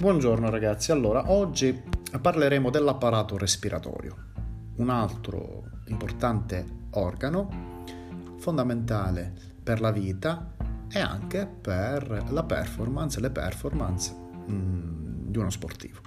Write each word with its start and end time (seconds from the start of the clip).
Buongiorno 0.00 0.48
ragazzi, 0.48 0.92
allora 0.92 1.32
oggi 1.32 1.76
parleremo 2.20 2.70
dell'apparato 2.70 3.36
respiratorio, 3.36 4.26
un 4.76 4.90
altro 4.90 5.64
importante 5.86 6.64
organo 6.90 7.82
fondamentale 8.38 9.32
per 9.60 9.80
la 9.80 9.90
vita 9.90 10.54
e 10.88 11.00
anche 11.00 11.48
per 11.48 12.26
la 12.28 12.44
performance, 12.44 13.18
le 13.18 13.30
performance 13.30 14.14
mm, 14.48 15.30
di 15.30 15.36
uno 15.36 15.50
sportivo. 15.50 15.98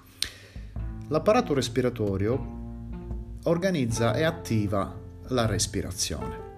L'apparato 1.10 1.54
respiratorio 1.54 2.60
organizza 3.44 4.14
e 4.14 4.24
attiva 4.24 4.98
la 5.28 5.46
respirazione. 5.46 6.50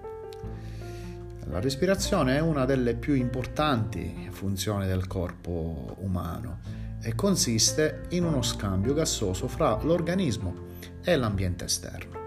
La 1.46 1.58
respirazione 1.58 2.36
è 2.36 2.40
una 2.40 2.64
delle 2.64 2.94
più 2.94 3.14
importanti 3.14 4.28
funzioni 4.30 4.86
del 4.86 5.08
corpo 5.08 5.96
umano 5.98 6.83
e 7.04 7.14
consiste 7.14 8.06
in 8.10 8.24
uno 8.24 8.40
scambio 8.40 8.94
gassoso 8.94 9.46
fra 9.46 9.78
l'organismo 9.82 10.72
e 11.02 11.14
l'ambiente 11.16 11.66
esterno. 11.66 12.22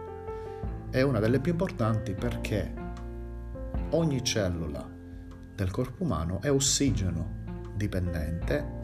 È 0.92 1.02
una 1.02 1.20
delle 1.20 1.40
più 1.40 1.54
importanti 1.54 2.14
perché 2.14 2.72
ogni 3.90 4.24
cellula 4.24 4.88
del 5.56 5.72
corpo 5.72 6.04
umano 6.04 6.40
è 6.42 6.52
ossigeno 6.52 7.46
dipendente 7.76 8.76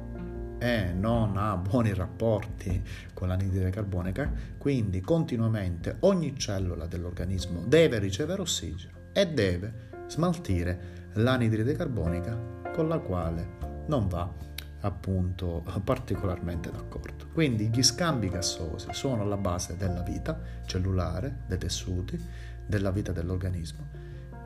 e 0.58 0.94
non 0.94 1.38
ha 1.38 1.56
buoni 1.58 1.94
rapporti 1.94 2.82
con 3.14 3.28
l'anidride 3.28 3.70
carbonica, 3.70 4.32
quindi 4.58 5.00
continuamente 5.00 5.98
ogni 6.00 6.36
cellula 6.36 6.88
dell'organismo 6.88 7.62
deve 7.68 8.00
ricevere 8.00 8.41
ossigeno 8.41 9.12
e 9.14 9.28
deve 9.28 9.91
smaltire 10.08 11.12
l'anidride 11.14 11.74
carbonica 11.76 12.36
con 12.74 12.88
la 12.88 12.98
quale 12.98 13.84
non 13.86 14.08
va 14.08 14.52
appunto 14.84 15.63
particolarmente 15.84 16.71
d'accordo. 16.71 17.27
Quindi 17.32 17.70
gli 17.70 17.84
scambi 17.84 18.30
gassosi 18.30 18.88
sono 18.91 19.24
alla 19.24 19.38
base 19.38 19.76
della 19.77 20.02
vita 20.02 20.40
cellulare, 20.66 21.44
dei 21.48 21.57
tessuti, 21.57 22.21
della 22.66 22.91
vita 22.91 23.12
dell'organismo 23.12 23.88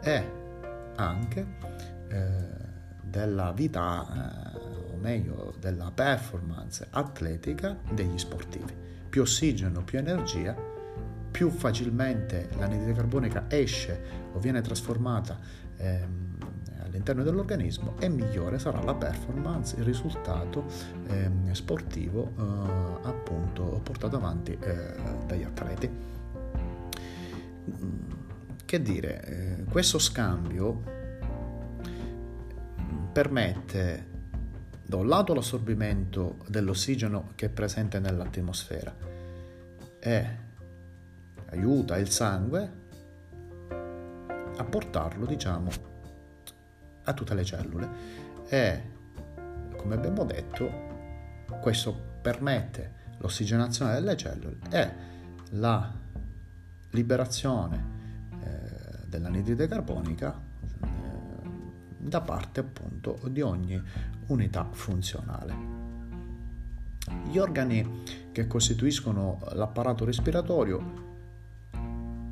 e 0.01 0.45
anche 0.95 1.45
eh, 2.09 2.65
della 3.01 3.51
vita, 3.51 4.53
eh, 4.53 4.93
o 4.93 4.97
meglio 4.97 5.55
della 5.59 5.91
performance 5.91 6.87
atletica 6.89 7.77
degli 7.91 8.17
sportivi. 8.17 8.73
Più 9.09 9.21
ossigeno, 9.21 9.83
più 9.83 9.97
energia, 9.97 10.55
più 11.31 11.49
facilmente 11.49 12.49
l'anidride 12.57 12.93
carbonica 12.93 13.45
esce 13.47 13.99
o 14.33 14.39
viene 14.39 14.61
trasformata 14.61 15.37
ehm, 15.77 16.26
all'interno 16.97 17.23
dell'organismo 17.23 17.95
e 17.99 18.09
migliore 18.09 18.57
sarà 18.59 18.81
la 18.81 18.95
performance, 18.95 19.75
il 19.77 19.83
risultato 19.83 20.65
eh, 21.07 21.29
sportivo 21.53 22.33
eh, 22.37 23.07
appunto 23.07 23.79
portato 23.83 24.15
avanti 24.15 24.57
eh, 24.59 24.95
dagli 25.25 25.43
atleti. 25.43 25.89
Mm, 27.69 28.11
che 28.65 28.81
dire, 28.81 29.23
eh, 29.23 29.63
questo 29.69 29.99
scambio 29.99 30.95
permette 33.11 34.15
da 34.83 34.97
un 34.97 35.07
lato 35.07 35.33
l'assorbimento 35.33 36.37
dell'ossigeno 36.47 37.31
che 37.35 37.47
è 37.47 37.49
presente 37.49 37.99
nell'atmosfera 37.99 38.95
e 39.99 40.27
aiuta 41.49 41.97
il 41.97 42.09
sangue 42.09 42.85
a 44.57 44.63
portarlo, 44.63 45.25
diciamo, 45.25 45.69
a 47.07 47.13
tutte 47.13 47.33
le 47.33 47.43
cellule 47.43 47.89
e, 48.47 48.81
come 49.75 49.95
abbiamo 49.95 50.25
detto, 50.25 50.69
questo 51.61 51.95
permette 52.21 52.95
l'ossigenazione 53.19 53.93
delle 53.93 54.17
cellule 54.17 54.57
e 54.69 54.91
la 55.51 55.91
liberazione 56.91 57.95
eh, 58.41 59.07
dell'anidride 59.07 59.67
carbonica 59.67 60.33
eh, 60.33 60.87
da 61.97 62.21
parte 62.21 62.59
appunto 62.59 63.19
di 63.29 63.41
ogni 63.41 63.81
unità 64.27 64.67
funzionale. 64.71 65.75
Gli 67.29 67.37
organi 67.37 68.03
che 68.33 68.47
costituiscono 68.47 69.39
l'apparato 69.53 70.03
respiratorio 70.03 71.05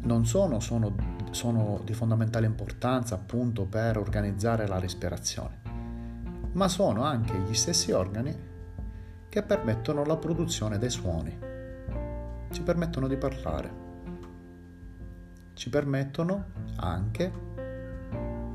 non 0.01 0.25
sono, 0.25 0.59
sono, 0.59 0.95
sono 1.35 1.81
di 1.83 1.93
fondamentale 1.93 2.45
importanza 2.45 3.13
appunto 3.15 3.65
per 3.65 3.97
organizzare 3.97 4.65
la 4.67 4.79
respirazione, 4.79 5.59
ma 6.53 6.69
sono 6.69 7.03
anche 7.03 7.37
gli 7.37 7.53
stessi 7.53 7.91
organi 7.91 8.33
che 9.27 9.43
permettono 9.43 10.05
la 10.05 10.15
produzione 10.15 10.77
dei 10.77 10.89
suoni, 10.89 11.37
ci 12.51 12.61
permettono 12.63 13.09
di 13.09 13.17
parlare, 13.17 13.73
ci 15.53 15.69
permettono 15.69 16.45
anche 16.77 17.31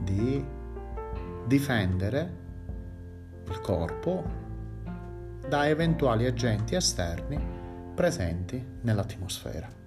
di 0.02 0.42
difendere 1.46 2.38
il 3.46 3.60
corpo 3.60 4.24
da 5.46 5.68
eventuali 5.68 6.24
agenti 6.24 6.74
esterni 6.76 7.38
presenti 7.94 8.64
nell'atmosfera 8.80 9.79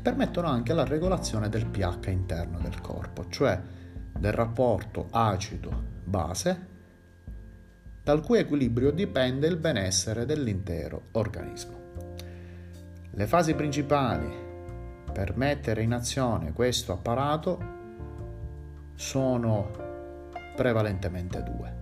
permettono 0.00 0.48
anche 0.48 0.72
la 0.72 0.84
regolazione 0.84 1.48
del 1.48 1.66
pH 1.66 2.08
interno 2.08 2.58
del 2.58 2.80
corpo, 2.80 3.28
cioè 3.28 3.60
del 4.18 4.32
rapporto 4.32 5.08
acido-base 5.10 6.68
dal 8.02 8.22
cui 8.22 8.38
equilibrio 8.38 8.90
dipende 8.90 9.46
il 9.46 9.56
benessere 9.56 10.24
dell'intero 10.24 11.02
organismo. 11.12 11.78
Le 13.10 13.26
fasi 13.26 13.54
principali 13.54 14.48
per 15.12 15.36
mettere 15.36 15.82
in 15.82 15.92
azione 15.92 16.52
questo 16.52 16.92
apparato 16.92 17.78
sono 18.94 19.70
prevalentemente 20.56 21.42
due. 21.42 21.76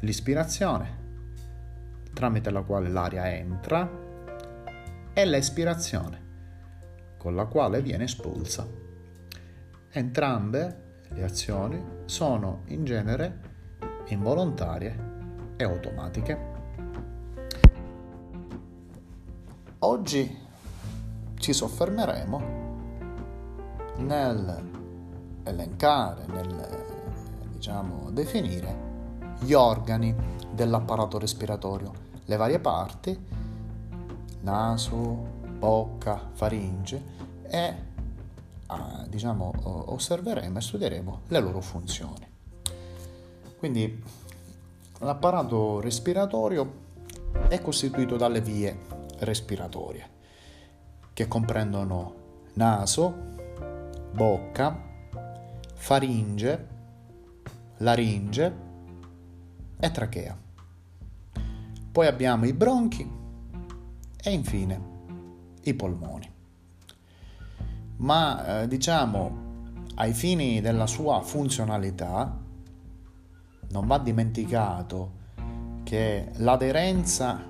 L'ispirazione, 0.00 0.98
tramite 2.12 2.50
la 2.50 2.62
quale 2.62 2.88
l'aria 2.88 3.32
entra, 3.32 3.88
e 5.12 5.24
l'espirazione, 5.24 6.21
con 7.22 7.36
la 7.36 7.44
quale 7.44 7.80
viene 7.80 8.02
espulsa. 8.02 8.66
Entrambe 9.92 11.04
le 11.10 11.22
azioni 11.22 11.80
sono 12.04 12.62
in 12.66 12.84
genere 12.84 13.38
involontarie 14.06 15.54
e 15.54 15.62
automatiche. 15.62 16.50
Oggi 19.78 20.36
ci 21.36 21.52
soffermeremo 21.52 22.42
nel 23.98 24.70
elencare, 25.44 26.26
nel 26.26 26.84
diciamo 27.52 28.10
definire 28.10 28.90
gli 29.38 29.52
organi 29.52 30.12
dell'apparato 30.52 31.20
respiratorio, 31.20 31.92
le 32.24 32.36
varie 32.36 32.58
parti, 32.58 33.16
naso, 34.40 35.31
bocca, 35.62 36.30
faringe 36.32 37.00
e 37.44 37.74
ah, 38.66 39.06
diciamo, 39.06 39.52
osserveremo 39.92 40.58
e 40.58 40.60
studieremo 40.60 41.20
le 41.28 41.40
loro 41.40 41.60
funzioni. 41.60 42.26
Quindi 43.56 44.02
l'apparato 44.98 45.78
respiratorio 45.78 46.80
è 47.46 47.60
costituito 47.60 48.16
dalle 48.16 48.40
vie 48.40 48.76
respiratorie 49.18 50.10
che 51.12 51.28
comprendono 51.28 52.14
naso, 52.54 53.14
bocca, 54.12 54.76
faringe, 55.74 56.68
laringe 57.76 58.56
e 59.78 59.90
trachea. 59.92 60.36
Poi 61.92 62.06
abbiamo 62.08 62.46
i 62.46 62.52
bronchi 62.52 63.08
e 64.24 64.30
infine 64.32 64.90
i 65.64 65.74
polmoni. 65.74 66.30
Ma 67.96 68.62
eh, 68.62 68.68
diciamo, 68.68 69.50
ai 69.96 70.12
fini 70.12 70.60
della 70.60 70.86
sua 70.86 71.20
funzionalità, 71.20 72.40
non 73.70 73.86
va 73.86 73.98
dimenticato 73.98 75.20
che 75.82 76.30
l'aderenza 76.36 77.40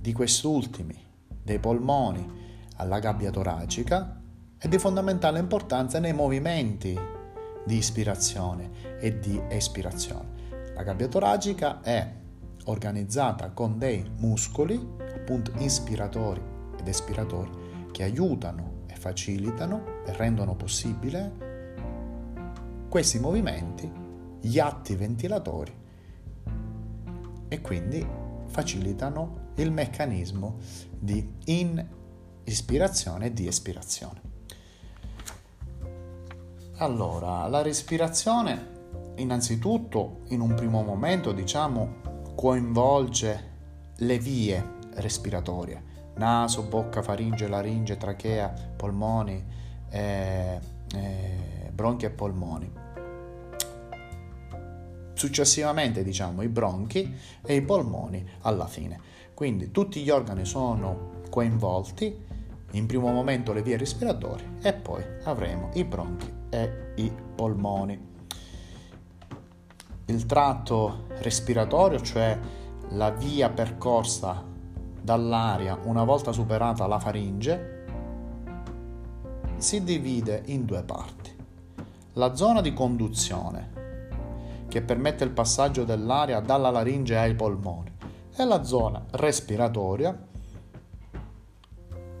di 0.00 0.12
quest'ultimi, 0.12 0.96
dei 1.42 1.58
polmoni, 1.58 2.36
alla 2.76 2.98
gabbia 2.98 3.30
toracica, 3.30 4.20
è 4.56 4.68
di 4.68 4.78
fondamentale 4.78 5.38
importanza 5.38 5.98
nei 5.98 6.12
movimenti 6.12 6.98
di 7.64 7.76
ispirazione 7.76 8.98
e 9.00 9.18
di 9.18 9.40
espirazione. 9.48 10.36
La 10.74 10.82
gabbia 10.82 11.08
toracica 11.08 11.80
è 11.80 12.14
organizzata 12.64 13.50
con 13.50 13.78
dei 13.78 14.04
muscoli, 14.18 14.74
appunto 15.14 15.52
ispiratori 15.58 16.56
ed 16.88 16.94
espiratori 16.94 17.50
che 17.92 18.02
aiutano 18.02 18.84
e 18.86 18.94
facilitano 18.94 20.04
e 20.06 20.16
rendono 20.16 20.56
possibile 20.56 21.46
questi 22.88 23.18
movimenti, 23.18 23.90
gli 24.40 24.58
atti 24.58 24.94
ventilatori 24.96 25.76
e 27.48 27.60
quindi 27.60 28.06
facilitano 28.46 29.52
il 29.56 29.70
meccanismo 29.70 30.56
di 30.98 31.36
ispirazione 32.44 33.26
e 33.26 33.32
di 33.32 33.46
espirazione. 33.46 34.20
Allora, 36.76 37.46
la 37.48 37.60
respirazione 37.60 38.76
innanzitutto 39.16 40.20
in 40.28 40.40
un 40.40 40.54
primo 40.54 40.82
momento 40.82 41.32
diciamo 41.32 41.96
coinvolge 42.36 43.56
le 43.96 44.18
vie 44.18 44.76
respiratorie, 44.94 45.82
naso, 46.18 46.62
bocca, 46.62 47.02
faringe, 47.02 47.48
laringe, 47.48 47.96
trachea, 47.96 48.52
polmoni, 48.76 49.44
eh, 49.90 50.60
eh, 50.94 51.70
bronchi 51.72 52.04
e 52.04 52.10
polmoni. 52.10 52.70
Successivamente 55.14 56.04
diciamo 56.04 56.42
i 56.42 56.48
bronchi 56.48 57.12
e 57.42 57.54
i 57.54 57.62
polmoni 57.62 58.24
alla 58.42 58.66
fine. 58.66 59.00
Quindi 59.34 59.70
tutti 59.70 60.02
gli 60.02 60.10
organi 60.10 60.44
sono 60.44 61.22
coinvolti, 61.30 62.26
in 62.72 62.86
primo 62.86 63.10
momento 63.10 63.52
le 63.52 63.62
vie 63.62 63.76
respiratorie 63.76 64.56
e 64.62 64.74
poi 64.74 65.02
avremo 65.24 65.70
i 65.74 65.84
bronchi 65.84 66.30
e 66.50 66.92
i 66.96 67.10
polmoni. 67.34 68.06
Il 70.06 70.26
tratto 70.26 71.06
respiratorio, 71.20 72.00
cioè 72.00 72.38
la 72.90 73.10
via 73.10 73.50
percorsa 73.50 74.44
dall'aria 75.00 75.78
una 75.84 76.04
volta 76.04 76.32
superata 76.32 76.86
la 76.86 76.98
faringe, 76.98 77.84
si 79.56 79.82
divide 79.82 80.42
in 80.46 80.64
due 80.64 80.82
parti. 80.82 81.34
La 82.14 82.34
zona 82.34 82.60
di 82.60 82.72
conduzione, 82.72 83.76
che 84.68 84.82
permette 84.82 85.24
il 85.24 85.30
passaggio 85.30 85.84
dell'aria 85.84 86.40
dalla 86.40 86.70
laringe 86.70 87.16
ai 87.16 87.34
polmoni, 87.34 87.92
e 88.36 88.44
la 88.44 88.62
zona 88.62 89.04
respiratoria, 89.10 90.16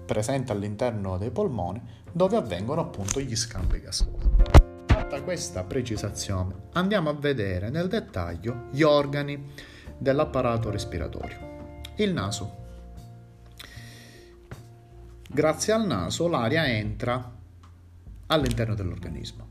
presente 0.04 0.52
all'interno 0.52 1.18
dei 1.18 1.30
polmoni, 1.30 1.80
dove 2.10 2.36
avvengono 2.36 2.80
appunto 2.80 3.20
gli 3.20 3.36
scambi 3.36 3.80
gasosi. 3.80 4.28
Fatta 4.86 5.22
questa 5.22 5.62
precisazione, 5.64 6.54
andiamo 6.72 7.10
a 7.10 7.14
vedere 7.14 7.70
nel 7.70 7.88
dettaglio 7.88 8.64
gli 8.70 8.82
organi 8.82 9.52
dell'apparato 9.96 10.70
respiratorio. 10.70 11.56
Il 11.96 12.12
naso 12.12 12.66
Grazie 15.30 15.74
al 15.74 15.86
naso 15.86 16.26
l'aria 16.26 16.66
entra 16.66 17.36
all'interno 18.28 18.74
dell'organismo, 18.74 19.46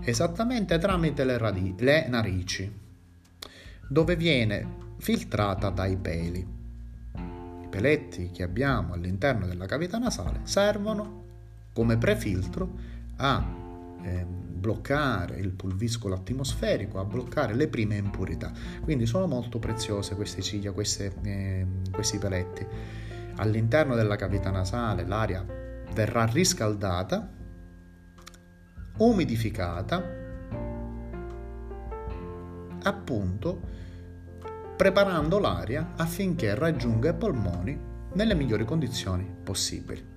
esattamente 0.00 0.76
tramite 0.78 1.24
le, 1.24 1.38
radi- 1.38 1.76
le 1.78 2.08
narici, 2.08 2.68
dove 3.88 4.16
viene 4.16 4.94
filtrata 4.98 5.70
dai 5.70 5.96
peli. 5.96 6.44
I 7.14 7.68
peletti 7.70 8.32
che 8.32 8.42
abbiamo 8.42 8.94
all'interno 8.94 9.46
della 9.46 9.66
cavità 9.66 9.98
nasale 9.98 10.40
servono 10.42 11.22
come 11.72 11.96
prefiltro 11.96 12.68
a 13.18 13.46
eh, 14.02 14.26
bloccare 14.26 15.36
il 15.36 15.52
pulviscolo 15.52 16.16
atmosferico, 16.16 16.98
a 16.98 17.04
bloccare 17.04 17.54
le 17.54 17.68
prime 17.68 17.98
impurità. 17.98 18.52
Quindi 18.82 19.06
sono 19.06 19.28
molto 19.28 19.60
preziose 19.60 20.16
queste 20.16 20.42
ciglia, 20.42 20.72
queste, 20.72 21.14
eh, 21.22 21.66
questi 21.92 22.18
peletti 22.18 22.66
all'interno 23.36 23.94
della 23.94 24.16
cavità 24.16 24.50
nasale 24.50 25.06
l'aria 25.06 25.44
verrà 25.92 26.24
riscaldata, 26.24 27.28
umidificata, 28.98 30.02
appunto 32.82 33.60
preparando 34.76 35.38
l'aria 35.38 35.92
affinché 35.96 36.54
raggiunga 36.54 37.10
i 37.10 37.14
polmoni 37.14 37.78
nelle 38.12 38.34
migliori 38.34 38.64
condizioni 38.64 39.24
possibili. 39.42 40.14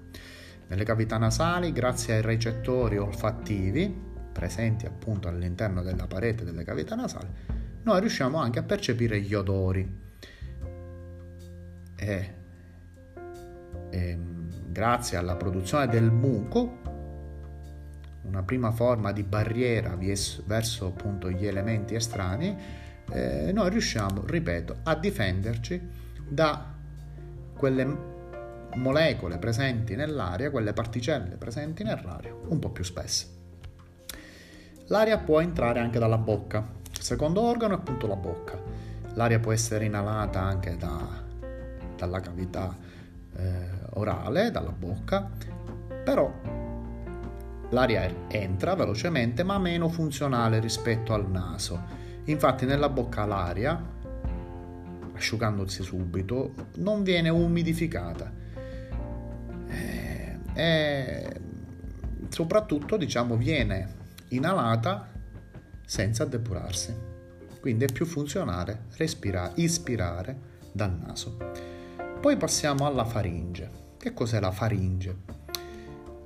Nelle 0.67 0.83
cavità 0.83 1.17
nasali, 1.17 1.71
grazie 1.71 2.15
ai 2.15 2.21
recettori 2.21 2.97
olfattivi 2.97 4.07
presenti 4.31 4.85
appunto 4.85 5.27
all'interno 5.27 5.81
della 5.81 6.07
parete 6.07 6.43
delle 6.43 6.63
cavità 6.63 6.95
nasali, 6.95 7.27
noi 7.83 7.99
riusciamo 7.99 8.37
anche 8.37 8.59
a 8.59 8.63
percepire 8.63 9.19
gli 9.19 9.33
odori. 9.33 10.07
E 11.95 12.33
ehm, 13.89 14.71
grazie 14.71 15.17
alla 15.17 15.35
produzione 15.35 15.87
del 15.87 16.11
muco, 16.11 16.77
una 18.23 18.43
prima 18.43 18.71
forma 18.71 19.11
di 19.11 19.23
barriera 19.23 19.97
verso 20.45 20.85
appunto 20.85 21.29
gli 21.29 21.45
elementi 21.45 21.95
estranei, 21.95 22.55
eh, 23.11 23.51
noi 23.51 23.69
riusciamo, 23.69 24.23
ripeto, 24.25 24.77
a 24.83 24.95
difenderci 24.95 25.81
da 26.27 26.73
quelle 27.55 28.17
molecole 28.75 29.37
presenti 29.37 29.95
nell'aria, 29.95 30.51
quelle 30.51 30.73
particelle 30.73 31.35
presenti 31.35 31.83
nell'aria, 31.83 32.33
un 32.47 32.59
po' 32.59 32.69
più 32.69 32.83
spesse. 32.83 33.37
L'aria 34.87 35.17
può 35.17 35.39
entrare 35.39 35.79
anche 35.79 35.99
dalla 35.99 36.17
bocca. 36.17 36.77
Il 36.91 37.01
secondo 37.01 37.41
organo 37.41 37.75
è 37.75 37.77
appunto 37.77 38.07
la 38.07 38.15
bocca. 38.15 38.59
L'aria 39.13 39.39
può 39.39 39.51
essere 39.51 39.85
inalata 39.85 40.41
anche 40.41 40.77
da, 40.77 41.23
dalla 41.95 42.19
cavità 42.19 42.75
eh, 42.75 42.88
orale, 43.93 44.51
dalla 44.51 44.71
bocca, 44.71 45.29
però 46.03 46.31
l'aria 47.69 48.27
entra 48.27 48.75
velocemente 48.75 49.43
ma 49.43 49.57
meno 49.57 49.89
funzionale 49.89 50.59
rispetto 50.59 51.13
al 51.13 51.29
naso. 51.29 51.97
Infatti 52.25 52.65
nella 52.65 52.89
bocca 52.89 53.25
l'aria, 53.25 53.81
asciugandosi 55.13 55.83
subito, 55.83 56.53
non 56.75 57.03
viene 57.03 57.29
umidificata 57.29 58.31
eh, 59.67 60.37
e 60.53 61.41
soprattutto 62.29 62.97
diciamo 62.97 63.35
viene 63.35 63.95
inalata 64.29 65.09
senza 65.85 66.25
depurarsi. 66.25 67.07
Quindi 67.59 67.85
è 67.85 67.91
più 67.91 68.05
funzionale 68.05 68.85
respirare, 68.95 69.53
ispirare 69.55 70.37
dal 70.71 70.97
naso. 70.97 71.37
Poi 72.19 72.35
passiamo 72.35 72.85
alla 72.85 73.05
faringe. 73.05 73.71
Che 73.97 74.13
cos'è 74.13 74.41
la 74.41 74.51
faringe? 74.51 75.15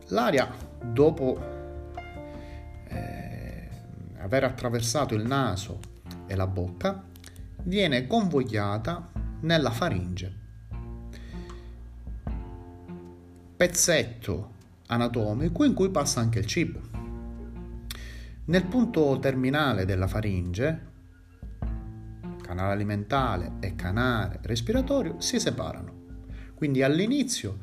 L'aria 0.07 0.51
dopo 0.81 1.39
eh, 2.87 3.69
aver 4.17 4.43
attraversato 4.43 5.13
il 5.13 5.23
naso 5.23 5.79
e 6.25 6.35
la 6.35 6.47
bocca 6.47 7.03
viene 7.65 8.07
convogliata 8.07 9.11
nella 9.41 9.69
faringe. 9.69 10.39
Pezzetto 13.55 14.51
anatomico 14.87 15.63
in 15.63 15.73
cui 15.73 15.91
passa 15.91 16.21
anche 16.21 16.39
il 16.39 16.47
cibo. 16.47 16.79
Nel 18.45 18.65
punto 18.65 19.19
terminale 19.19 19.85
della 19.85 20.07
faringe 20.07 20.92
canale 22.43 22.73
alimentare 22.73 23.53
e 23.59 23.73
canale 23.75 24.39
respiratorio 24.43 25.19
si 25.19 25.39
separano. 25.39 26.01
Quindi 26.53 26.83
all'inizio 26.83 27.57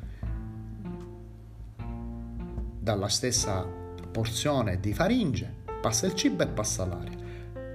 dalla 2.79 3.07
stessa 3.07 3.63
porzione 4.11 4.79
di 4.79 4.93
faringe 4.93 5.59
passa 5.79 6.07
il 6.07 6.15
cibo 6.15 6.43
e 6.43 6.47
passa 6.47 6.85
l'aria. 6.85 7.17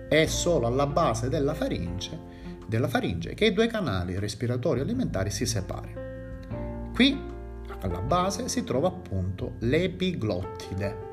È 0.09 0.27
solo 0.27 0.67
alla 0.67 0.87
base 0.87 1.29
della 1.29 1.55
faringe, 1.55 2.19
della 2.67 2.89
faringe 2.89 3.35
che 3.35 3.47
i 3.47 3.53
due 3.53 3.69
canali 3.69 4.19
respiratori 4.19 4.81
alimentari 4.81 5.31
si 5.31 5.47
separano. 5.47 6.91
Qui 6.93 7.35
alla 7.81 8.01
base 8.01 8.49
si 8.49 8.65
trova 8.65 8.89
appunto 8.89 9.55
l'epiglottide, 9.61 11.05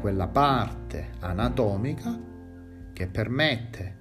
quella 0.00 0.28
parte 0.28 1.10
anatomica 1.20 2.18
che 2.92 3.06
permette 3.06 3.97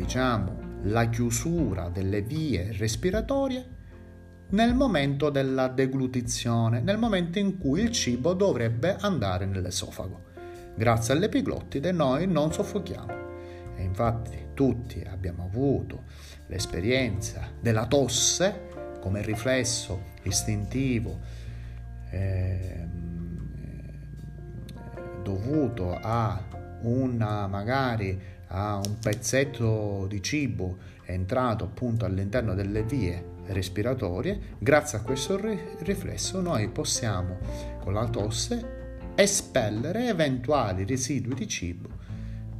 diciamo, 0.00 0.78
la 0.84 1.08
chiusura 1.10 1.90
delle 1.90 2.22
vie 2.22 2.72
respiratorie 2.72 3.78
nel 4.50 4.74
momento 4.74 5.28
della 5.30 5.68
deglutizione, 5.68 6.80
nel 6.80 6.98
momento 6.98 7.38
in 7.38 7.58
cui 7.58 7.82
il 7.82 7.90
cibo 7.90 8.32
dovrebbe 8.32 8.96
andare 8.98 9.44
nell'esofago. 9.44 10.28
Grazie 10.74 11.14
all'epiglottide 11.14 11.92
noi 11.92 12.26
non 12.26 12.52
soffochiamo. 12.52 13.28
E 13.76 13.82
infatti 13.82 14.48
tutti 14.54 15.06
abbiamo 15.08 15.44
avuto 15.44 16.04
l'esperienza 16.46 17.48
della 17.60 17.86
tosse 17.86 18.68
come 19.00 19.22
riflesso 19.22 20.08
istintivo 20.22 21.20
eh, 22.10 22.86
dovuto 25.22 25.96
a 26.00 26.42
una 26.82 27.46
magari 27.46 28.38
a 28.52 28.76
un 28.76 28.98
pezzetto 28.98 30.06
di 30.08 30.22
cibo 30.22 30.76
entrato 31.04 31.64
appunto 31.64 32.04
all'interno 32.04 32.54
delle 32.54 32.82
vie 32.82 33.38
respiratorie, 33.46 34.56
grazie 34.58 34.98
a 34.98 35.02
questo 35.02 35.40
riflesso 35.80 36.40
noi 36.40 36.68
possiamo 36.68 37.38
con 37.80 37.92
la 37.92 38.06
tosse 38.06 38.78
espellere 39.14 40.08
eventuali 40.08 40.84
residui 40.84 41.34
di 41.34 41.48
cibo 41.48 41.88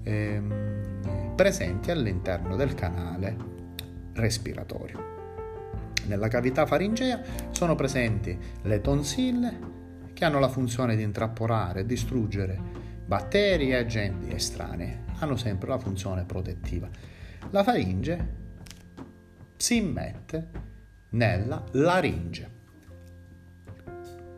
ehm, 0.03 1.35
presenti 1.35 1.91
all'interno 1.91 2.57
del 2.57 2.75
canale 2.75 3.37
respiratorio. 4.15 5.09
Nella 6.07 6.29
cavità 6.29 6.67
faringea 6.67 7.21
sono 7.51 7.75
presenti 7.75 8.37
le 8.63 8.81
tonsille 8.81 9.59
che 10.13 10.25
hanno 10.25 10.39
la 10.39 10.49
funzione 10.49 10.97
di 10.97 11.03
intrappolire 11.03 11.81
e 11.81 11.87
distruggere 11.87 12.80
batteri 13.11 13.71
e 13.71 13.75
agenti 13.75 14.33
estranei, 14.33 14.97
hanno 15.19 15.35
sempre 15.35 15.69
la 15.69 15.79
funzione 15.79 16.23
protettiva. 16.23 16.89
La 17.51 17.65
faringe 17.65 18.35
si 19.57 19.79
immette 19.79 20.51
nella 21.09 21.65
laringe. 21.73 22.51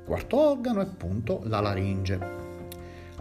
Quarto 0.07 0.37
organo 0.39 0.81
è 0.81 0.85
appunto 0.85 1.43
la 1.45 1.61
laringe. 1.61 2.17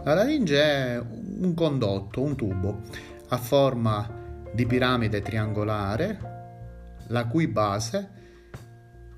La 0.02 0.14
laringe 0.14 0.62
è 0.62 0.98
un 0.98 1.52
condotto, 1.52 2.22
un 2.22 2.34
tubo 2.34 2.80
a 3.28 3.36
forma 3.36 4.10
di 4.54 4.64
piramide 4.64 5.20
triangolare, 5.20 6.96
la 7.08 7.26
cui 7.26 7.46
base 7.46 8.10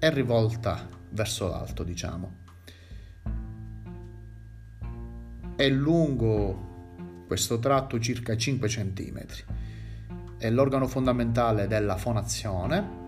è 0.01 0.11
rivolta 0.11 0.85
verso 1.11 1.47
l'alto, 1.47 1.85
diciamo. 1.85 2.43
È 5.57 5.69
lungo 5.69 7.27
questo 7.29 7.61
tratto 7.61 8.01
circa 8.01 8.37
5 8.37 8.67
cm. 8.67 9.25
È 10.37 10.51
l'organo 10.51 10.89
fondamentale 10.89 11.69
della 11.69 11.97
fonazione. 11.97 13.03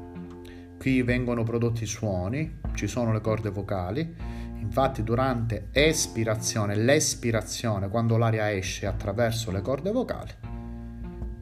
Qui 0.79 1.03
vengono 1.03 1.43
prodotti 1.43 1.85
suoni, 1.87 2.61
ci 2.75 2.87
sono 2.87 3.13
le 3.13 3.21
corde 3.21 3.51
vocali. 3.51 4.15
Infatti 4.61 5.03
durante 5.03 5.71
espirazione, 5.73 6.77
l'espirazione, 6.77 7.89
quando 7.89 8.17
l'aria 8.17 8.53
esce 8.53 8.87
attraverso 8.87 9.51
le 9.51 9.61
corde 9.61 9.91
vocali, 9.91 10.31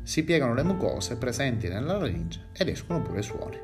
si 0.03 0.25
piegano 0.25 0.55
le 0.55 0.63
mucose 0.63 1.19
presenti 1.19 1.69
nella 1.69 1.99
laringe 1.99 2.47
ed 2.55 2.69
escono 2.69 3.03
pure 3.03 3.19
i 3.19 3.23
suoni. 3.23 3.59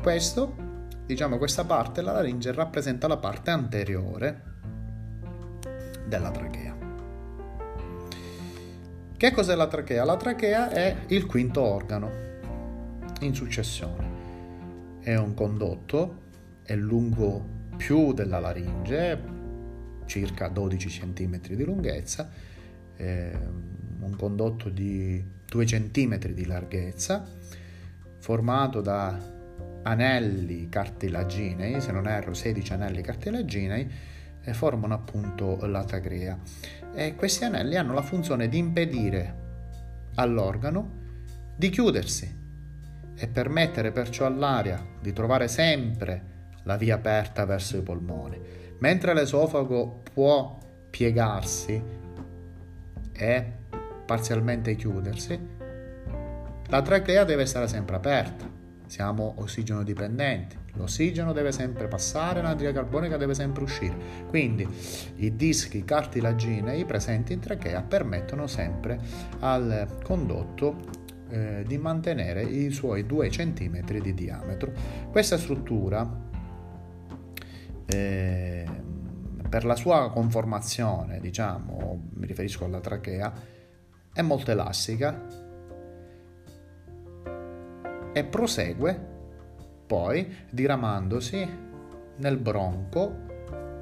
Questo, 0.00 0.56
diciamo 1.04 1.36
questa 1.36 1.66
parte, 1.66 2.00
la 2.00 2.12
laringe 2.12 2.50
rappresenta 2.52 3.06
la 3.06 3.18
parte 3.18 3.50
anteriore 3.50 4.45
della 6.06 6.30
trachea. 6.30 6.76
Che 9.16 9.30
cos'è 9.30 9.54
la 9.54 9.66
trachea? 9.66 10.04
La 10.04 10.16
trachea 10.16 10.70
è 10.70 10.96
il 11.08 11.26
quinto 11.26 11.62
organo 11.62 12.10
in 13.20 13.34
successione. 13.34 14.04
È 15.00 15.14
un 15.14 15.34
condotto, 15.34 16.22
è 16.62 16.74
lungo 16.74 17.54
più 17.76 18.12
della 18.12 18.38
laringe, 18.38 19.34
circa 20.04 20.48
12 20.48 20.88
cm 20.88 21.38
di 21.40 21.64
lunghezza, 21.64 22.30
un 22.98 24.14
condotto 24.16 24.68
di 24.68 25.24
2 25.46 25.64
cm 25.64 26.18
di 26.18 26.44
larghezza, 26.44 27.26
formato 28.18 28.80
da 28.80 29.34
anelli 29.82 30.68
cartilaginei, 30.68 31.80
se 31.80 31.92
non 31.92 32.06
erro 32.06 32.34
16 32.34 32.72
anelli 32.72 33.00
cartilaginei, 33.02 33.90
eh, 34.46 34.54
formano 34.54 34.94
appunto 34.94 35.58
la 35.66 35.84
trachea. 35.84 36.38
E 36.94 37.14
questi 37.14 37.44
anelli 37.44 37.76
hanno 37.76 37.92
la 37.92 38.02
funzione 38.02 38.48
di 38.48 38.56
impedire 38.56 39.44
all'organo 40.14 41.04
di 41.54 41.68
chiudersi 41.68 42.44
e 43.14 43.28
permettere 43.28 43.92
perciò 43.92 44.26
all'aria 44.26 44.82
di 45.00 45.12
trovare 45.12 45.48
sempre 45.48 46.34
la 46.62 46.76
via 46.76 46.94
aperta 46.94 47.44
verso 47.44 47.76
i 47.76 47.82
polmoni. 47.82 48.40
Mentre 48.78 49.14
l'esofago 49.14 50.02
può 50.12 50.58
piegarsi 50.88 51.82
e 53.12 53.52
parzialmente 54.06 54.74
chiudersi, 54.76 55.54
la 56.68 56.82
trachea 56.82 57.24
deve 57.24 57.46
stare 57.46 57.68
sempre 57.68 57.96
aperta 57.96 58.56
siamo 58.86 59.34
ossigeno 59.38 59.82
dipendenti. 59.82 60.56
L'ossigeno 60.76 61.32
deve 61.32 61.52
sempre 61.52 61.88
passare, 61.88 62.42
l'anidride 62.42 62.72
carbonica 62.72 63.16
deve 63.16 63.34
sempre 63.34 63.62
uscire. 63.62 63.96
Quindi 64.28 64.66
i 65.16 65.34
dischi 65.34 65.84
cartilaginei 65.84 66.84
presenti 66.84 67.32
in 67.32 67.40
trachea 67.40 67.82
permettono 67.82 68.46
sempre 68.46 69.00
al 69.40 69.98
condotto 70.02 71.04
eh, 71.28 71.64
di 71.66 71.78
mantenere 71.78 72.42
i 72.42 72.70
suoi 72.70 73.04
2 73.06 73.28
cm 73.28 74.00
di 74.00 74.14
diametro. 74.14 74.72
Questa 75.10 75.36
struttura 75.38 76.24
eh, 77.86 78.64
per 79.48 79.64
la 79.64 79.76
sua 79.76 80.10
conformazione, 80.10 81.20
diciamo, 81.20 82.10
mi 82.14 82.26
riferisco 82.26 82.64
alla 82.64 82.80
trachea, 82.80 83.32
è 84.12 84.22
molto 84.22 84.50
elastica 84.50 85.44
e 88.12 88.24
prosegue 88.24 89.14
poi 89.86 90.34
diramandosi 90.50 91.64
nel 92.16 92.36
bronco 92.38 93.24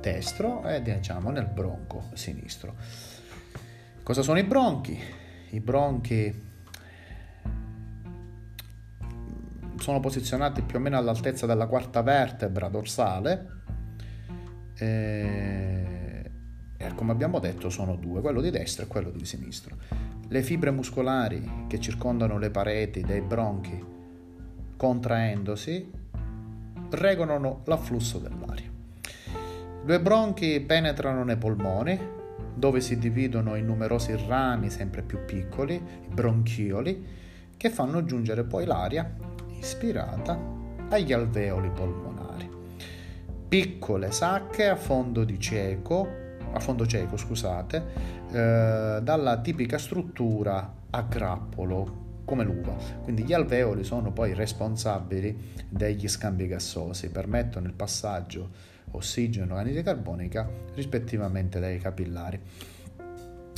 destro 0.01 0.63
e 0.69 0.83
diciamo 0.83 1.31
nel 1.31 1.47
bronco 1.47 2.11
sinistro. 2.13 2.75
Cosa 4.03 4.23
sono 4.23 4.39
i 4.39 4.45
bronchi? 4.45 4.99
I 5.51 5.61
bronchi 5.61 6.53
sono 9.79 10.01
posizionati 10.01 10.63
più 10.63 10.79
o 10.79 10.81
meno 10.81 10.99
all'altezza 10.99 11.47
della 11.47 11.67
quarta 11.67 12.03
vertebra 12.03 12.69
dorsale 12.69 13.63
e, 14.75 16.31
e 16.77 16.95
come 16.95 17.13
abbiamo 17.13 17.39
detto 17.39 17.71
sono 17.71 17.97
due, 17.97 18.21
quello 18.21 18.41
di 18.41 18.51
destra 18.51 18.85
e 18.85 18.87
quello 18.89 19.11
di 19.11 19.25
sinistro. 19.25 19.77
Le 20.29 20.43
fibre 20.43 20.71
muscolari 20.71 21.67
che 21.67 21.81
circondano 21.81 22.39
le 22.39 22.51
pareti 22.51 23.01
dei 23.01 23.23
bronchi 23.23 23.94
contraendosi, 24.85 25.91
regolano 26.91 27.63
l'afflusso 27.65 28.19
dell'aria. 28.19 28.71
Due 29.83 29.99
bronchi 29.99 30.61
penetrano 30.61 31.25
nei 31.25 31.39
polmoni, 31.39 31.99
dove 32.55 32.83
si 32.83 32.99
dividono 32.99 33.55
in 33.55 33.65
numerosi 33.65 34.15
rami 34.29 34.69
sempre 34.69 35.01
più 35.01 35.25
piccoli, 35.25 35.75
i 35.77 36.13
bronchioli, 36.13 37.07
che 37.57 37.71
fanno 37.71 38.05
giungere 38.05 38.45
poi 38.45 38.67
l'aria 38.67 39.11
ispirata 39.59 40.39
agli 40.91 41.15
alveoli 41.15 41.71
polmonari. 41.71 42.51
Piccole 43.49 44.13
sacche 44.13 44.69
a 44.69 44.77
fondo 44.77 45.25
di 45.25 45.41
cieco, 45.41 46.07
a 46.53 46.61
fondo 46.61 46.87
cieco, 46.87 47.17
scusate, 47.17 47.85
eh, 48.31 49.01
dalla 49.03 49.41
tipica 49.41 49.79
struttura 49.79 50.75
a 50.91 51.01
grappolo 51.01 52.03
come 52.25 52.45
l'uva. 52.45 52.75
Quindi 53.03 53.25
gli 53.25 53.33
alveoli 53.33 53.85
sono 53.85 54.13
poi 54.13 54.35
responsabili 54.35 55.53
degli 55.69 56.09
scambi 56.09 56.47
gassosi, 56.47 57.11
permettono 57.11 57.67
il 57.67 57.75
passaggio 57.75 58.73
ossigeno 58.93 59.57
e 59.57 59.61
anidride 59.61 59.83
carbonica 59.83 60.49
rispettivamente 60.75 61.61
dai 61.61 61.79
capillari. 61.79 62.41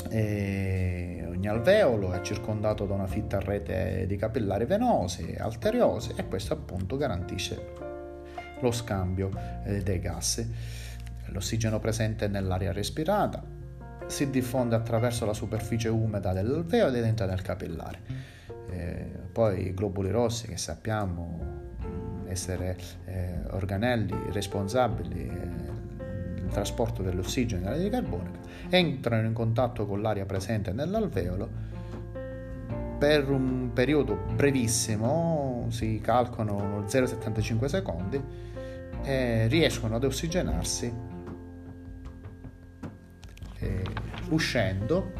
E 0.08 1.24
ogni 1.26 1.48
alveolo 1.48 2.12
è 2.12 2.20
circondato 2.20 2.86
da 2.86 2.94
una 2.94 3.06
fitta 3.06 3.40
rete 3.40 4.04
di 4.06 4.16
capillari 4.16 4.64
venosi 4.64 5.26
e 5.26 5.36
arteriosi 5.36 6.12
e 6.16 6.26
questo 6.28 6.52
appunto 6.52 6.96
garantisce 6.96 7.94
lo 8.60 8.70
scambio 8.70 9.30
eh, 9.64 9.82
dei 9.82 9.98
gas. 9.98 10.46
L'ossigeno 11.26 11.80
presente 11.80 12.28
nell'aria 12.28 12.72
respirata 12.72 13.42
si 14.06 14.30
diffonde 14.30 14.76
attraverso 14.76 15.26
la 15.26 15.32
superficie 15.32 15.88
umida 15.88 16.32
dell'alveolo 16.32 16.96
ed 16.96 17.04
entra 17.04 17.26
nel 17.26 17.42
capillare 17.42 18.34
eh, 18.76 19.10
poi 19.32 19.68
i 19.68 19.74
globuli 19.74 20.10
rossi 20.10 20.46
che 20.46 20.56
sappiamo 20.56 21.64
essere 22.26 22.76
eh, 23.06 23.40
organelli 23.50 24.14
responsabili 24.30 25.26
del 25.26 26.48
trasporto 26.50 27.02
dell'ossigeno 27.02 27.60
e 27.60 27.64
dell'anidride 27.64 28.00
carbonica, 28.00 28.38
entrano 28.68 29.26
in 29.26 29.32
contatto 29.32 29.86
con 29.86 30.00
l'aria 30.02 30.26
presente 30.26 30.72
nell'alveolo. 30.72 31.74
Per 32.98 33.30
un 33.30 33.70
periodo 33.74 34.16
brevissimo, 34.34 35.66
si 35.68 36.00
calcolano 36.00 36.84
0,75 36.86 37.64
secondi, 37.66 38.22
e 39.02 39.46
riescono 39.46 39.96
ad 39.96 40.04
ossigenarsi 40.04 40.92
eh, 43.58 43.84
uscendo 44.30 45.12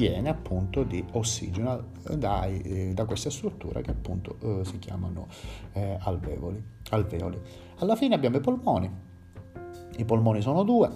piene 0.00 0.30
appunto 0.30 0.82
di 0.82 1.04
ossigeno 1.12 1.88
dai, 2.16 2.62
eh, 2.62 2.92
da 2.94 3.04
queste 3.04 3.28
strutture 3.28 3.82
che 3.82 3.90
appunto 3.90 4.36
eh, 4.40 4.64
si 4.64 4.78
chiamano 4.78 5.26
eh, 5.72 5.98
alveoli, 6.00 6.64
alveoli. 6.88 7.38
Alla 7.80 7.96
fine 7.96 8.14
abbiamo 8.14 8.38
i 8.38 8.40
polmoni. 8.40 8.90
I 9.98 10.04
polmoni 10.06 10.40
sono 10.40 10.62
due, 10.62 10.90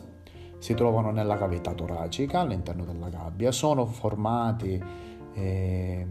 si 0.57 0.73
trovano 0.73 1.11
nella 1.11 1.37
cavità 1.37 1.75
toracica 1.75 2.41
all'interno 2.41 2.87
della 2.87 3.11
gabbia, 3.11 3.53
sono 3.53 3.85
formati 3.85 4.83
eh, 5.35 6.07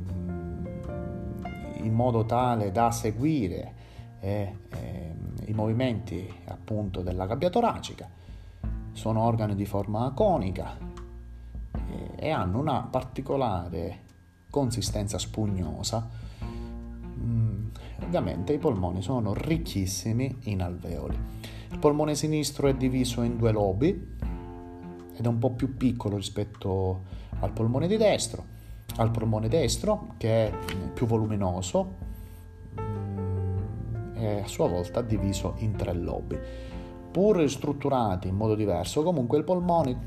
in 1.78 1.94
modo 1.94 2.26
tale 2.26 2.72
da 2.72 2.92
seguire 2.92 3.74
eh, 4.20 4.56
eh, 4.70 5.16
i 5.48 5.54
movimenti 5.54 6.32
appunto 6.46 7.02
della 7.02 7.26
gabbia 7.26 7.50
toracica. 7.50 8.08
Sono 8.92 9.24
organi 9.24 9.56
di 9.56 9.66
forma 9.66 10.12
conica, 10.12 10.93
e 12.16 12.30
hanno 12.30 12.60
una 12.60 12.82
particolare 12.84 14.02
consistenza 14.50 15.18
spugnosa. 15.18 16.08
Mm, 17.18 17.68
ovviamente 18.04 18.54
i 18.54 18.60
polmoni 18.60 19.02
sono 19.02 19.34
ricchissimi 19.34 20.38
in 20.44 20.62
alveoli. 20.62 21.18
Il 21.72 21.80
polmone 21.80 22.14
sinistro 22.16 22.68
è 22.68 22.76
diviso 22.76 23.24
in 23.24 23.36
due 23.36 23.52
lobi 23.52 23.90
ed 25.16 25.26
è 25.26 25.28
un 25.28 25.40
po' 25.40 25.52
più 25.52 25.76
piccolo 25.76 26.18
rispetto 26.18 27.02
al 27.40 27.52
polmone 27.52 27.88
di 27.88 27.98
destro. 27.98 28.46
Al 28.98 29.10
polmone 29.10 29.48
destro, 29.48 30.14
che 30.18 30.48
è 30.48 30.54
più 30.94 31.08
voluminoso, 31.08 31.96
mm, 32.80 34.14
è 34.14 34.42
a 34.44 34.48
sua 34.48 34.68
volta 34.68 35.02
diviso 35.02 35.56
in 35.58 35.76
tre 35.76 35.94
lobi. 35.94 36.38
Pur 37.12 37.50
strutturati 37.50 38.28
in 38.28 38.36
modo 38.36 38.54
diverso, 38.54 39.02
comunque 39.02 39.40
i 39.40 39.44
polmoni 39.44 39.98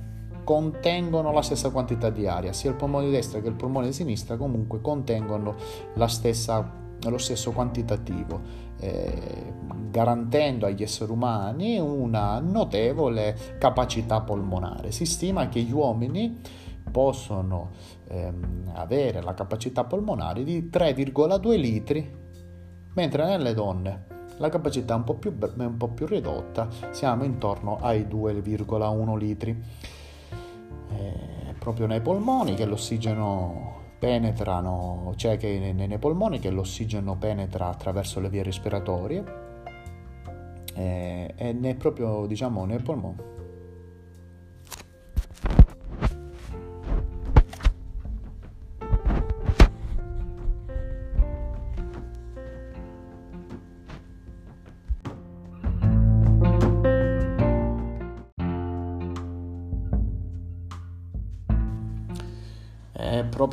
contengono 0.46 1.32
la 1.32 1.42
stessa 1.42 1.70
quantità 1.70 2.08
di 2.08 2.28
aria, 2.28 2.52
sia 2.52 2.70
il 2.70 2.76
polmone 2.76 3.06
di 3.06 3.10
destra 3.10 3.40
che 3.40 3.48
il 3.48 3.54
polmone 3.54 3.86
di 3.86 3.92
sinistra 3.92 4.36
comunque 4.36 4.80
contengono 4.80 5.56
stessa, 6.06 6.72
lo 7.02 7.18
stesso 7.18 7.50
quantitativo, 7.50 8.40
eh, 8.78 9.52
garantendo 9.90 10.66
agli 10.66 10.84
esseri 10.84 11.10
umani 11.10 11.80
una 11.80 12.38
notevole 12.38 13.56
capacità 13.58 14.20
polmonare. 14.20 14.92
Si 14.92 15.04
stima 15.04 15.48
che 15.48 15.62
gli 15.62 15.72
uomini 15.72 16.40
possono 16.92 17.70
ehm, 18.06 18.70
avere 18.74 19.22
la 19.22 19.34
capacità 19.34 19.82
polmonare 19.82 20.44
di 20.44 20.70
3,2 20.72 21.58
litri, 21.58 22.08
mentre 22.94 23.26
nelle 23.26 23.52
donne 23.52 24.06
la 24.36 24.48
capacità 24.48 24.94
è 24.94 24.96
un 24.96 25.02
po' 25.02 25.14
più, 25.14 25.34
un 25.40 25.76
po 25.76 25.88
più 25.88 26.06
ridotta, 26.06 26.68
siamo 26.90 27.24
intorno 27.24 27.78
ai 27.80 28.02
2,1 28.02 29.16
litri 29.16 29.94
proprio 31.66 31.88
nei 31.88 32.00
polmoni 32.00 32.54
che 32.54 32.64
l'ossigeno 32.64 33.94
penetrano, 33.98 35.14
cioè 35.16 35.36
che 35.36 35.58
nei, 35.58 35.88
nei 35.88 35.98
polmoni 35.98 36.38
che 36.38 36.48
l'ossigeno 36.50 37.16
penetra 37.16 37.66
attraverso 37.66 38.20
le 38.20 38.28
vie 38.28 38.44
respiratorie 38.44 39.24
eh, 40.74 41.34
e 41.34 41.52
nei 41.52 41.74
proprio 41.74 42.24
diciamo 42.26 42.64
nei 42.66 42.78
polmoni 42.78 43.16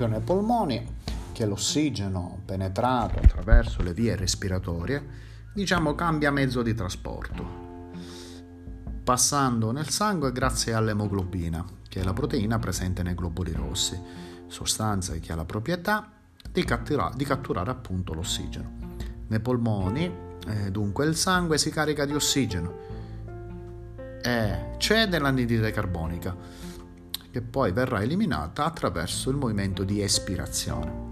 proprio 0.04 0.08
nei 0.08 0.20
polmoni 0.20 0.96
che 1.32 1.46
l'ossigeno 1.46 2.42
penetrato 2.46 3.20
attraverso 3.20 3.82
le 3.82 3.94
vie 3.94 4.16
respiratorie, 4.16 5.02
diciamo, 5.54 5.96
cambia 5.96 6.32
mezzo 6.32 6.62
di 6.62 6.74
trasporto, 6.74 7.92
passando 9.04 9.72
nel 9.72 9.90
sangue 9.90 10.32
grazie 10.32 10.74
all'emoglobina, 10.74 11.66
che 11.88 12.02
è 12.02 12.04
la 12.04 12.14
proteina 12.14 12.60
presente 12.60 13.02
nei 13.02 13.16
globuli 13.16 13.54
rossi, 13.54 14.00
sostanza 14.48 15.14
che 15.14 15.32
ha 15.32 15.36
la 15.36 15.46
proprietà 15.46 16.12
di, 16.52 16.64
cattura- 16.64 17.12
di 17.16 17.24
catturare 17.24 17.72
appunto 17.72 18.14
l'ossigeno. 18.14 18.82
Nei 19.28 19.40
polmoni, 19.40 20.12
eh, 20.48 20.70
dunque, 20.70 21.06
il 21.06 21.16
sangue 21.16 21.58
si 21.58 21.72
carica 21.72 22.06
di 22.06 22.14
ossigeno 22.14 22.92
e 24.22 24.76
c'è 24.78 25.08
dell'anidride 25.08 25.72
carbonica 25.72 26.36
che 27.34 27.42
poi 27.42 27.72
verrà 27.72 28.04
eliminata 28.04 28.64
attraverso 28.64 29.32
il 29.32 29.38
movimento 29.38 29.84
di 29.84 30.04
espirazione. 30.04 31.12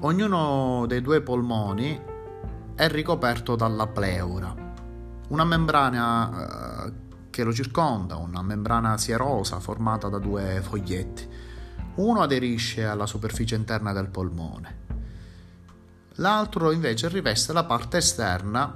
Ognuno 0.00 0.86
dei 0.88 1.02
due 1.02 1.20
polmoni 1.20 2.00
è 2.74 2.88
ricoperto 2.88 3.54
dalla 3.54 3.86
pleura, 3.86 4.54
una 5.28 5.44
membrana 5.44 6.86
eh, 6.86 6.92
che 7.28 7.44
lo 7.44 7.52
circonda, 7.52 8.16
una 8.16 8.40
membrana 8.40 8.96
sierosa 8.96 9.60
formata 9.60 10.08
da 10.08 10.16
due 10.16 10.62
foglietti. 10.62 11.28
Uno 11.96 12.22
aderisce 12.22 12.86
alla 12.86 13.04
superficie 13.04 13.56
interna 13.56 13.92
del 13.92 14.08
polmone, 14.08 14.78
l'altro 16.14 16.70
invece 16.70 17.08
riveste 17.08 17.52
la 17.52 17.64
parte 17.64 17.98
esterna 17.98 18.74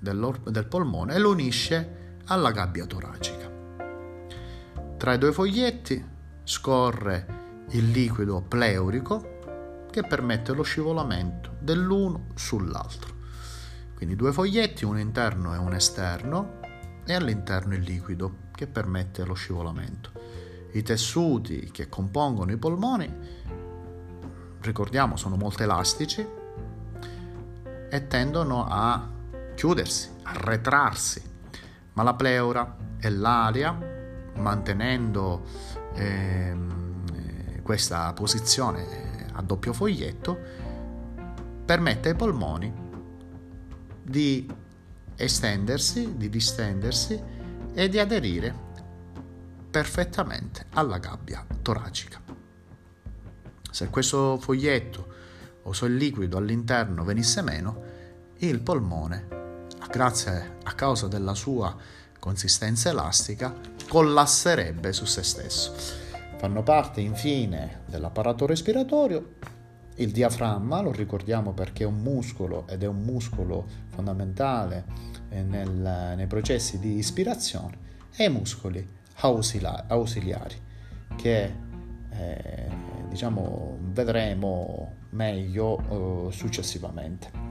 del 0.00 0.66
polmone 0.68 1.14
e 1.14 1.20
lo 1.20 1.30
unisce 1.30 2.16
alla 2.24 2.50
gabbia 2.50 2.86
toracica. 2.86 3.39
Tra 5.00 5.14
i 5.14 5.18
due 5.18 5.32
foglietti 5.32 6.04
scorre 6.44 7.64
il 7.70 7.88
liquido 7.88 8.42
pleurico 8.42 9.86
che 9.90 10.02
permette 10.02 10.52
lo 10.52 10.62
scivolamento 10.62 11.56
dell'uno 11.58 12.26
sull'altro. 12.34 13.14
Quindi 13.94 14.14
due 14.14 14.30
foglietti, 14.30 14.84
un 14.84 14.98
interno 14.98 15.54
e 15.54 15.56
un 15.56 15.72
esterno, 15.72 16.60
e 17.06 17.14
all'interno 17.14 17.72
il 17.72 17.80
liquido 17.80 18.48
che 18.54 18.66
permette 18.66 19.24
lo 19.24 19.32
scivolamento. 19.32 20.10
I 20.72 20.82
tessuti 20.82 21.70
che 21.72 21.88
compongono 21.88 22.52
i 22.52 22.58
polmoni, 22.58 23.10
ricordiamo, 24.60 25.16
sono 25.16 25.36
molto 25.36 25.62
elastici 25.62 26.26
e 27.88 28.06
tendono 28.06 28.66
a 28.68 29.08
chiudersi, 29.54 30.10
a 30.24 30.32
retrarsi, 30.34 31.22
ma 31.94 32.02
la 32.02 32.12
pleura 32.12 32.76
e 33.00 33.08
l'aria 33.08 33.89
mantenendo 34.40 35.44
ehm, 35.94 37.62
questa 37.62 38.12
posizione 38.12 39.28
a 39.32 39.42
doppio 39.42 39.72
foglietto, 39.72 40.38
permette 41.64 42.08
ai 42.08 42.16
polmoni 42.16 42.72
di 44.02 44.50
estendersi, 45.14 46.16
di 46.16 46.28
distendersi 46.28 47.22
e 47.72 47.88
di 47.88 47.98
aderire 47.98 48.68
perfettamente 49.70 50.66
alla 50.70 50.98
gabbia 50.98 51.46
toracica. 51.62 52.20
Se 53.70 53.88
questo 53.88 54.38
foglietto 54.38 55.18
o 55.62 55.86
liquido 55.86 56.38
all'interno 56.38 57.04
venisse 57.04 57.42
meno, 57.42 57.82
il 58.38 58.60
polmone, 58.60 59.68
grazie 59.88 60.56
a 60.64 60.72
causa 60.72 61.06
della 61.06 61.34
sua 61.34 61.76
consistenza 62.18 62.90
elastica, 62.90 63.54
collasserebbe 63.90 64.92
su 64.92 65.04
se 65.04 65.24
stesso. 65.24 65.72
Fanno 66.36 66.62
parte 66.62 67.00
infine 67.00 67.80
dell'apparato 67.86 68.46
respiratorio 68.46 69.34
il 69.96 70.12
diaframma, 70.12 70.80
lo 70.80 70.92
ricordiamo 70.92 71.52
perché 71.52 71.82
è 71.82 71.86
un 71.86 72.00
muscolo 72.00 72.68
ed 72.68 72.84
è 72.84 72.86
un 72.86 73.02
muscolo 73.02 73.66
fondamentale 73.88 74.84
eh, 75.28 75.42
nel, 75.42 76.14
nei 76.14 76.26
processi 76.28 76.78
di 76.78 76.98
ispirazione, 76.98 77.78
e 78.14 78.26
i 78.26 78.30
muscoli 78.30 78.88
ausiliari 79.16 80.56
che 81.16 81.54
eh, 82.10 82.68
diciamo 83.08 83.76
vedremo 83.92 84.92
meglio 85.10 86.28
eh, 86.28 86.32
successivamente. 86.32 87.49